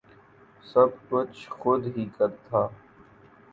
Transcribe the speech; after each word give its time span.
سب 0.63 0.89
کچھ 1.09 1.41
خود 1.51 1.81
ہی 1.95 2.05
کر 2.17 2.29
تھا 2.45 2.61